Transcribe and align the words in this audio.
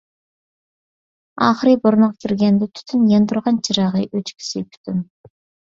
ئاخىرى 1.47 1.75
بۇرنىغا 1.83 2.17
كىرگەندە 2.25 2.69
تۈتۈن، 2.79 3.07
ياندۇرغان 3.15 3.61
چىراغى 3.69 4.07
ئۆچكۈسى 4.11 4.69
پۈتۈن. 4.73 5.09